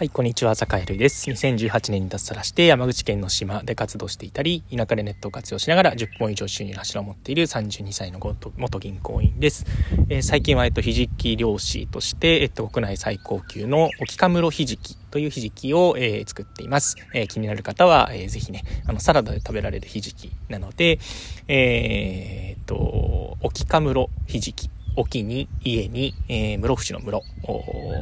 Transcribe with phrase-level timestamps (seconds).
[0.00, 1.30] はい、こんにちは、坂井るです。
[1.30, 9.66] 2018年に脱サラして山口県の島で活動していたり、田舎でネットを活用しながら10本以上収入の柱を持っている32歳の元銀行員です。
[10.08, 16.96] えー、最近は、えっと、ひじき漁師として、えっと、国内最高級の沖カムロひじきというひじきを、えー、作っています。
[17.12, 20.98] えー、気になる方は、えー、ぜひね、あの、サラダで食べられるひじきなので、
[21.46, 27.22] えー、っと、沖カムロひじき沖に、家に、えー、室伏の室、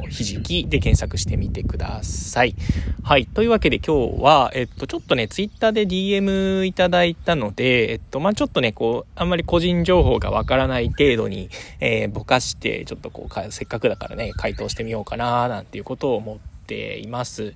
[0.09, 2.55] ひじきで検索してみてください。
[3.03, 3.25] はい。
[3.25, 11.49] というわけで今日は、えっと、ちょっとね、ツイッターで DM いただいたので、えっと、まあ、ちょっとね、こう、あんまり個人情報がわからない程度に、
[11.79, 17.53] えー、ぼかして、ちょっとこう、せっかくだからね、回答してみようかな、なんていうことを思っています。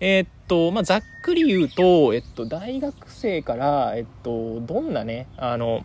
[0.00, 5.84] えー、っと、まあ、ざっくり言うと、えっと、大学生から、えっと、どんなね、あの、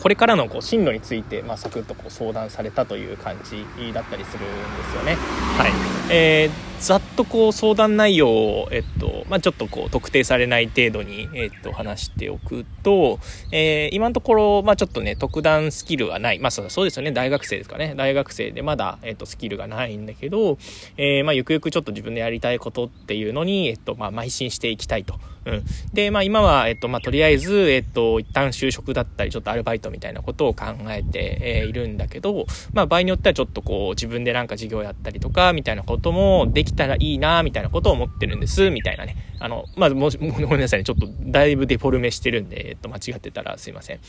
[0.00, 5.16] これからのこう進路について、まあ、サクッとこう相談されたという感じだったりするんですよね。
[5.58, 13.20] はいえーざっとこう相談内容を、えっと、まあ、ちょっとこう特定されない程度に、えっと、話しておくと、
[13.52, 16.40] えー、今のところ、まあ、ちょっとね、特段スキルはない。
[16.40, 17.12] まあ、そうですよね。
[17.12, 17.94] 大学生ですかね。
[17.96, 20.58] 大学生でまだ、えっと、スキルがないんだけど、
[20.96, 25.20] えー、まあ、ゆくゆくちょっと自分でやりたいことっていうのに、えっと、まあ、邁進していきたいと。
[25.44, 25.64] うん。
[25.92, 39.16] で、まあ、今は、えっと、まあ、とりあえず、えっと、一旦就職だったり、ちょっとアルバイトみたいなことを考えて、えー、いるんだけど、まあ、場合によってはちょっとこう、自分でなんか事業やったりとか、みたいなことこともできたらいいな、みたいなみたいなことを思ってるんです、みたいなね。
[39.38, 40.84] あの、まあ、もし、 ごめんなさいね。
[40.84, 44.00] ちょっとだいぶデフォルメしてるんで、えっと、間違ってたらすいません。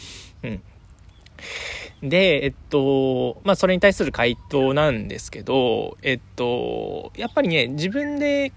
[0.44, 2.09] うん。
[2.09, 8.53] で、えっと、まあ、それに対する回答なんですけど、えっと、やっぱりね、自分で、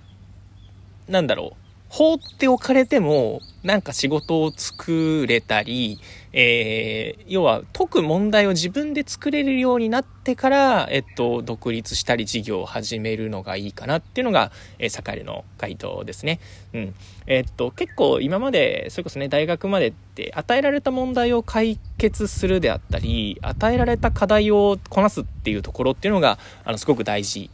[1.08, 5.98] なんだろう、放っておかれても、なんか仕事を作れたり、
[6.32, 16.38] えー、要は解く問題を自分で作れるようになってから、えっと、独立したり事業を始めるのがいいかなっていうのが、えー、坂井の回答ですね。
[16.74, 16.94] うん。
[17.26, 27.50] えー、っと、結構今まで、それこそね、大学までって与えられた問題を解決するであったり、与えられた課題をこなすっていうところっていうのが、あの、すごく大事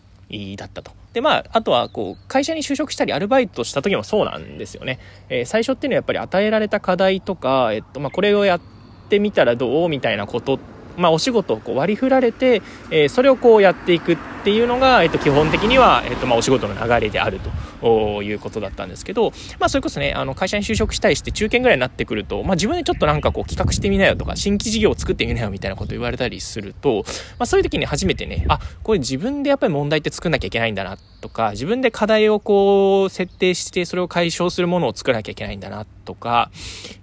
[0.57, 1.02] だったと。
[1.13, 4.99] で、まあ、あとは、こう、会社に就職したり、アルバイトした時もそうなんですよね。
[5.29, 8.61] えー、最初っていうのはやっぱり与えられた課題とか、えっと、まあ、これをやっ
[9.09, 17.39] てみたらどうみたいなことってまあ、お仕事をこう割り振られて、えー、それをこうやっていくっていうのが、えっと、基本的には、えっと、まあ、お仕事の流れである
[17.81, 27.05] ということだったんですけど、まあ、それこそね、あの、会社に就職したりして中堅ぐらいになってくると、まあ、自分でちょっとなんかこう企画してみなよとか、新規事業を作ってみなよみたいなこと言われたりすると、
[27.39, 36.51] まあ、そういう時に初めてね、あ、これ自分でやっぱり問題って作んなきゃいけないんだなとか、自分で課題をこう、設定して、それを解消するものを作らなきゃいけないんだなとか、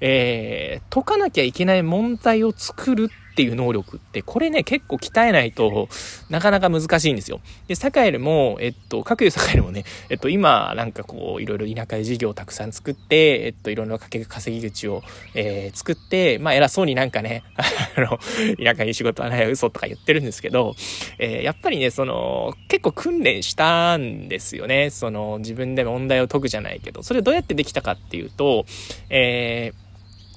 [0.02, 5.88] えー、解かなきゃいけない問題を作るってていう能力って、これね、結構鍛えないと
[6.30, 7.40] なかなか難しいんですよ。
[7.70, 15.04] で、サカエルも、えっと、各有サカエルもね、えっと、今、なんかこう、いろいろ田舎で事業をたくさん作って、えっと、いろんな稼ぎ口を、
[15.36, 17.44] えー、作って、まあ、偉そうになんかね、
[17.96, 18.20] あの、
[18.62, 20.76] 田舎に仕事はない嘘とか言ってるんですけど、
[21.18, 24.90] えー、やっぱりね、その、結構訓練したんですよね。
[24.90, 28.66] その、自分で問題を解くじゃないけど、それどうやってできたかっていうと、
[29.10, 29.89] えー、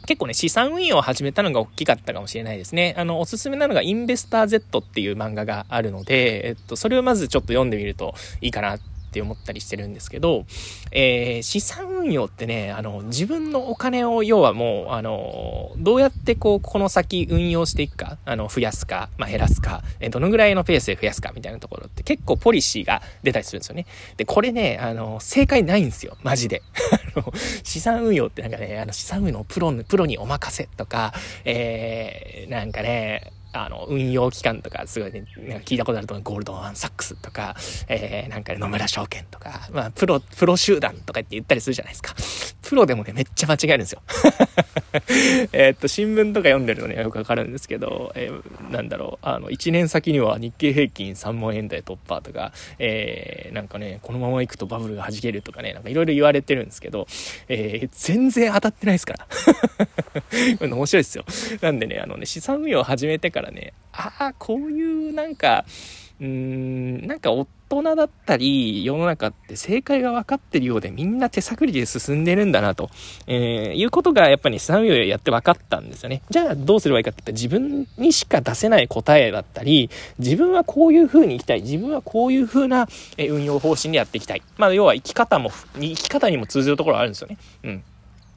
[0.07, 2.95] 結構ね、資産運用を始めたのが大きかったかもしれないですね。
[2.99, 8.79] あの、おすすめなのがインベスター Z っていう漫画があるので、えっと、それをまずちょっと読んでみるといいかな
[9.13, 10.47] って思ったりしてるんですけど、
[10.91, 23.85] えー、資産運用ってね、あの、自分のお金を、要はもう、あの、どうやってこう、この先運用していくか、あの、増やすか、まあ、減らすか、えどのぐらいのペースで増やすか、みたいなところって結構ポリシーが出たりするんですよね。
[24.17, 26.63] で、これね、あの、正解ないんですよ、マジで。
[27.15, 31.13] あの、資産運用ってなんかね、あの、資産運用のプロ、プロにお任せとか、
[31.45, 37.55] えー、なんかね、あの、運用機関とか、すごいね、なんか聞いたことあると思う、ゴールドマンサックスとか、
[37.89, 42.15] えー、なんか野村証券とか、まあ、プロ、プロ集団とかって言ったりするじゃないですか。
[42.73, 44.01] プロでもね、めっちゃ間違えるんですよ。
[45.53, 57.07] えっと、新聞とか読んでるのね、よくわかるんですけど、えー、なんだろう、あの、1年先には日経平均3万円台突破とか、えー、なんかね、このまま行くとバブルが弾けるとかね、なんかいろいろ言われてるんですけど、
[57.49, 59.27] えー、全然当たってないですから。
[60.67, 61.27] 面白いですよ。
[61.61, 65.67] なんでね、あのね、資産運用を始めてからね、ああ、こういうなんか、
[66.23, 66.27] うー
[67.05, 72.91] ん、なんか大大人だったり、世の中って正解が分かってるようでみんな手探りで進んでるんだなと、
[73.27, 76.21] えー、いうことがやっぱり資産運用やって分かったんですよね。
[76.29, 79.89] じゃあどうすればいいかって言ったら自分にしか出せない答えだったり、
[80.19, 82.89] 自分はこういう風に生きたい、自分はこういう風な
[83.19, 84.43] 運用方針でやっていきたい。
[84.59, 87.39] まあ要は生き方も、生き方にも通ずるところあるんですよね。
[87.65, 87.83] うん。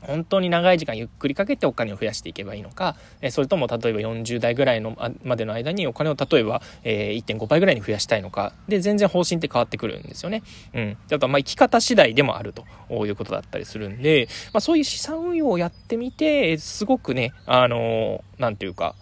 [0.06, 10.44] 本当に長い時間ゆっくりかけてお金を増やしていけばいいのか、えそれとも例えば40代ぐらいのまでの間にお金を例えば、え、1.5倍ぐらいに増やしたいのかで全然方針って変わってくるんですよね。
[10.74, 10.98] うん。
[11.12, 12.66] あとまあ生き方次第でもあると
[13.06, 18.96] いうことだったりするんで、まあ、そういう資産運用をやってみてすごくねあのー、て言うか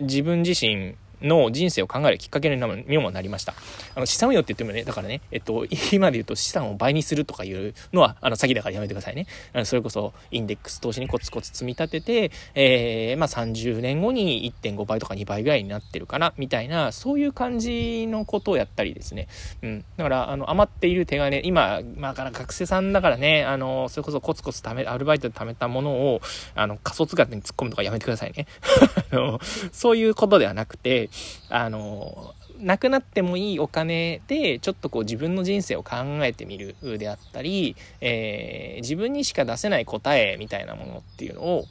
[0.00, 3.54] 自分自身の人生を考えるきっかけにもなりました。
[3.94, 9.26] あの、資産運用って言ってもね、だからね、えっと、 今で言うと資産を倍にするとかいうのは、あの、詐欺だからやめてくださいね。
[9.52, 19.28] あのそれこそ、インデックス投資にコツコツ積み立てて、えー、まあ、30年後に1.5倍とか2倍ぐらいになってるかな、みたいな、そういう感じのことをやったりですね。
[19.62, 19.84] うん。
[19.96, 26.20] だから、あの、余っている手金、今、まあ、から学生さんだからね、あの、それこそコツコツ貯め、アルバイトで貯めたものを、
[26.54, 28.46] あの、仮想通貨に突っ込むとかやめてくださいね。
[29.12, 29.40] あの、
[29.72, 31.07] そういうことではなくて、
[31.48, 41.64] あの、なくなってもいいお金で、ちょっとこう自分の人生を考えてみるであったり、えー、自分にしか出せない答えみたいなものっていうのを、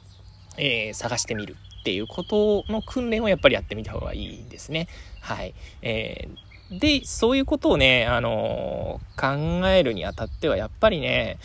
[0.56, 4.88] えー、探してみるっていうことの訓練をやっぱりやってみた方がいいですね。
[5.20, 5.54] はい。
[5.82, 11.38] えー、で、そういうことをね、あの考えるにあたっては、やっぱりね、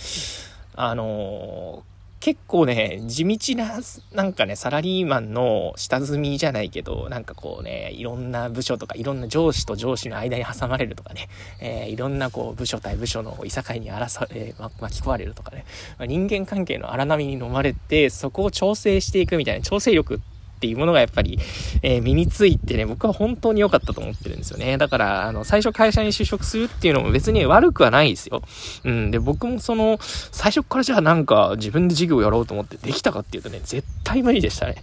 [0.76, 1.84] あの
[2.24, 3.82] 結構ね、地道な、
[4.14, 11.28] なんかね、サラリーマンの下積みじゃないけど、なんかこうね、いろんな部署とか、いろんな上司と上司の間に挟まれるとかね、
[11.60, 15.66] えー、いろんなこう、部署対部署のいさかいに争、えー、巻き込まれるとかね、
[15.98, 20.33] まあ、人間関係の荒波に飲まれて、そこを調整していくみたいな、調整力って
[20.64, 21.38] ていうものがやっぱり、
[21.82, 24.78] えー、身についてね、僕は本当に良かったと思ってるんですよね。
[24.78, 28.42] だから、あの、最初会社に就職するっていうのも別に悪くはないですよ。
[28.86, 29.12] うん。
[29.12, 34.76] で、僕もその、最初からじゃあなんか自分で授業やろうと思ってできたかっていうとね、絶対無理でしたね。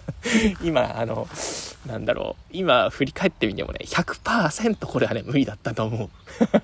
[0.62, 1.26] 今、あの、
[1.86, 6.10] なんだろう、今振り返ってみてもね、100%これはね、無理だったと思う。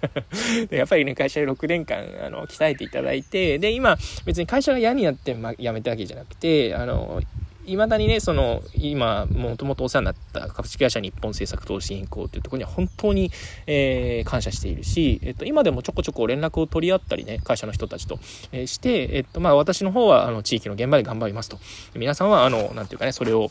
[0.68, 3.96] でやっぱりね、会社で6年間、あの、鍛えていただいて、で、今、
[4.26, 7.22] 別に会社が嫌になって、ま、辞めたわけじゃなくて、あの、
[7.70, 13.30] いまだにね、その、今、もともとお世話になった株式会社日本政策投資銀行というところには本当に、
[13.66, 18.18] えー、感謝しているし、えっと、今でもちょこちょこ連絡を取り合ったりね、会社の人たちと、
[18.50, 21.58] えー、して、えっと、まあ、私の方は、あの、地域の現場で頑張りますと。
[21.94, 23.50] 皆さんは、あの、なんていうかね、それを、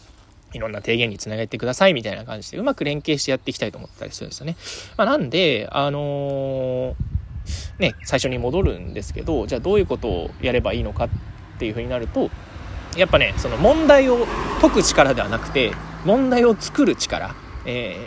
[0.51, 4.57] いろんな提言につなげてくださいみたいな感じでうまく連携してやっていきたいと思ったりするんですよね。
[4.98, 6.95] まあ、なんで、あのー、
[7.77, 11.10] ね、最初に戻るんですけど、じゃあどういうことをやればいいのかっ
[11.60, 12.30] ていうふうになると、
[13.00, 14.28] やっぱねその問題を
[14.62, 15.72] 解く力ではなくて
[16.06, 17.34] 問題を作る力、
[17.66, 17.98] え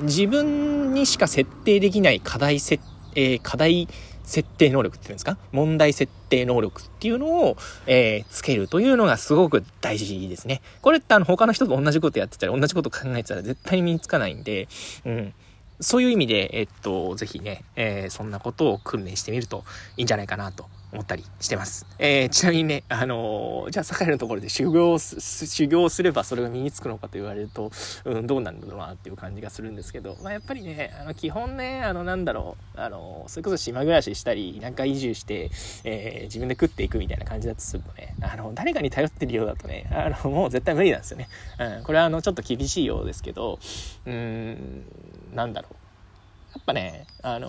[0.00, 2.82] ー、自分にしか設定できない課題設、
[3.14, 3.88] えー、課題
[4.22, 5.38] 設定能力っていうんですか？
[5.52, 7.56] 問題設定能力っていうのを、
[7.86, 10.60] えー、つけるというのがすごく大事ですね。
[10.82, 14.68] これってあの他の人と同じことやってたら同じこと考えてたら絶対身につかないんで、
[15.06, 15.34] うん。
[15.80, 19.64] そういう意味で、えっと、ぜひね、えー、そんなことを訓練してみると
[19.96, 21.86] いいんじゃないかなと思ったりしてます。
[21.98, 27.70] えー、ちなみにね、あのー、じゃあ、酒井のところで修行す修行すればそれが身につくのかと言われると、
[28.04, 35.50] うん、どうなんだろうなっていう感じがするんですけど、まあ、やっぱりね、あの、基本ね、あの、なんだろう、あの、それこそ島暮らししたり、田舎移住して、
[35.84, 41.28] えー、自分で食っていくみたいな感じだとするとね、あの、誰かに頼ってるようだとね、あの、もう絶対無理なんですよね。
[41.58, 43.58] うん、これはあの、ちょっと厳しいようですけど、
[44.06, 44.84] うん、
[45.34, 45.74] なんだろう。
[46.54, 47.48] やっぱね、あの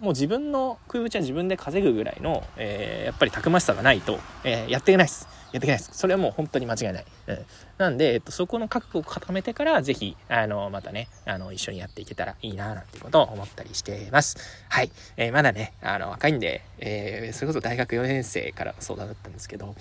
[0.00, 5.28] もう自分の食いぶちは自分で稼ぐぐらいの、えー、やっぱりたくましさがないと、えー、やっていけないです。
[5.54, 5.90] やっていけないです。
[5.92, 7.04] それはもう本当に間違いない。
[7.28, 7.46] うん。
[7.78, 14.36] なんで、えっと、そこの覚悟を固めてから、ぜひ、あの、またね、あの、一緒にやっていけたらいいな、なんていうことを思ったりしています。
[14.68, 14.90] はい。
[15.16, 19.76] えー、まだね、あの、若いんで、えー、それこそ大学4年生から相談だったんですけど、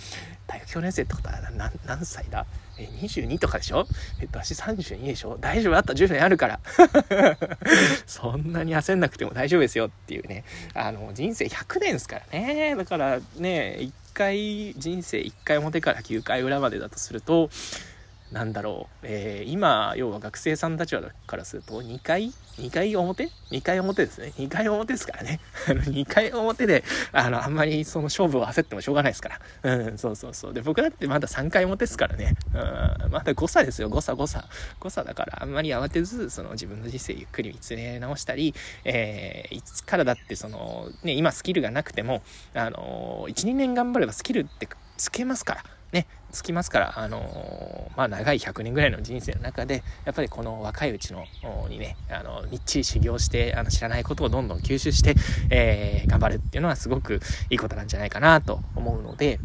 [0.45, 2.45] 大学4年生ってことは何何歳だ？
[2.77, 3.87] え、22とかでしょ？
[4.21, 5.37] えっと、私32でしょ？
[5.39, 5.75] 大丈夫？
[5.75, 6.59] あった10年あるから。
[8.05, 10.43] そんなに焦んなくても大丈夫ですよっていうね。
[10.75, 12.75] あの、人生100年ですからね。
[12.75, 17.49] だからね、回、人生1回表から9回裏までだとすると、
[18.33, 20.95] なんだろう、えー、今、要は学生さんたち
[21.27, 24.33] からすると、2回 ?2 回表 ?2 回表ですね。
[24.37, 25.39] 2回表ですからね。
[25.67, 29.75] 2回表で、あの、あんまりその勝負を焦ってもしょうがないですから。
[29.75, 30.53] うん、そうそうそう。
[30.53, 32.35] で、僕だってまだ3回表ですからね。
[32.55, 34.47] うん、まだ誤差ですよ、誤差、誤差。
[34.79, 42.23] 誤差だから、あんまり慌てず、その自分の人生ゆっくり見つめ直したり、えー、いつからだってその、ね、今スキルがなくても、
[42.55, 45.63] あの、1、2年頑張ればスキルってつけますから。
[46.33, 51.25] つきますから、あの、まあ、長い100年ぐらいの人生の中で、やっぱりこの若いうちの、
[51.69, 55.15] にね、あの、みっちり修行して、あの、知らないことをどんどん吸収して、
[55.49, 59.39] えー、頑張るっていうのはすごくいいことなんじゃないかなと思うので、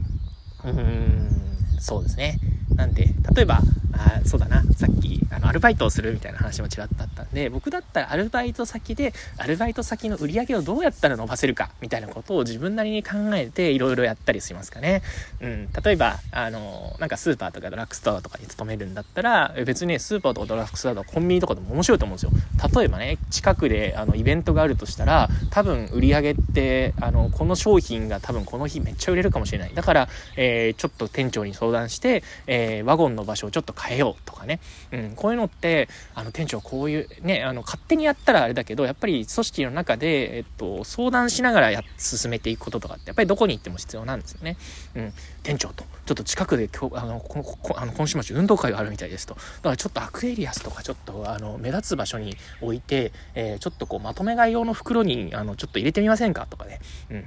[0.65, 2.39] うーん、そうですね。
[2.75, 3.61] なんで、例えば、
[3.99, 4.63] あそうだな。
[4.77, 15.03] さっきあのアルバイトをするみたいな話もちらっとあったんで僕だったらアルバイト先でアルバイト先の売り上げをどうやったら伸ばせるかみたいなことを自分なりに考えていろいろやったりしますかね、
[15.41, 22.31] うん、例えばあのなんかスーパーとかドラッグストアとかに勤めるんだったら別にねスーパーとかドラッグストアとかコンビニとかでも面白いと思うんですよ。
[22.75, 29.75] 例えばね近くであのイベントがあるとしたら多分売り上げってあのこの商品が多分この日めっちゃ売れるかもしれない。
[29.75, 34.61] だから、えー、ちょっと店長に相談して、えー、ワゴンの場所をちょっと変え変えようとかね、
[34.93, 44.57] うん、こういうのってあの店長こういうねあの勝手にやったらあれだけどやっぱり組織の中で、えっと、相談しながらや進めていくこととかってやっぱりどこに行っても必要なんですよね。
[44.95, 49.35] うん、店長とちょっと近くで今日あのここあの今週末運動会があるみたいですと。
[49.35, 56.81] だからちょっとアクエリアスとかちょっとあの目立つ場所に置いて、えー、ちょっとこうまとめ買い用の袋にあのちょっと入れてみませんかとかね、
[57.11, 57.25] うん。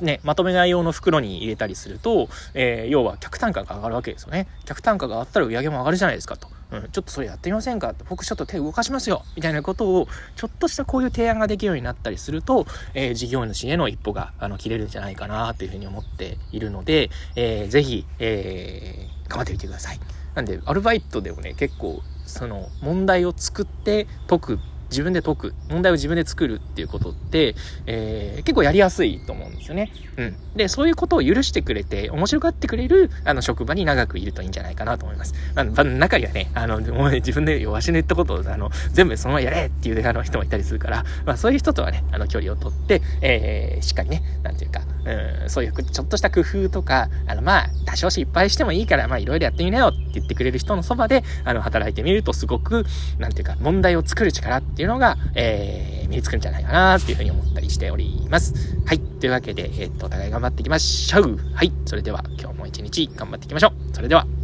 [0.00, 4.46] ね、まとめ買い用の袋に入れたりすると、えー、要は客単価が上がるわけですよね。
[4.64, 6.48] 客単価が上がったら売り上げも上がるじゃないですかと。
[6.70, 7.94] うん、ちょっとそれやってみませんか？
[8.10, 20.00] 僕ちょっと手動かしますよみたいなことを、ちょっとしたこういう提案ができるようになったりすると、えー、事業主への一歩が、あの、切れるんじゃないかなというふうに思っているので、えー、ぜひ、えー、頑張ってみてください。
[20.34, 24.58] なんで、アルバイトでもね、結構、その、問題を作って解く
[24.90, 27.54] 自分で解く、問題を自分で作るっていうことって、
[27.86, 29.92] えー、結構やりやすいと思うんですよね。
[30.16, 30.36] うん。
[30.56, 35.34] で、そういうことを許してくれて、面白がってくれる、あの、職場に長くいるといいんじゃないかなと思います。
[35.54, 44.80] まあ、中にはね、あの、もう自分で、わしの言ったことを、あの、全部そのままやれっていうあの人もいたりするから、まあ、そういう人とはね、あの、距離を取って、えー、しっかりね、なんていうか、
[45.42, 52.84] うん、そういうちょっとした工夫とか、あの、まあ、多少失敗してもいいから、まあ、いろいろやってみなよって言ってくれる人のそばで、あの、働いてみるとすごく、
[53.18, 58.76] なんていうか、問題を作る力っていうのが、えー、身につくんじゃないかなっていうふうに思ったりしております。
[58.86, 58.98] はい。
[58.98, 61.38] というわけで、えー、っと、お互い頑張っていきましょう。
[61.54, 61.72] はい。
[61.86, 63.94] それでは、今日も一日頑張っていきましょう。
[63.94, 64.37] それでは。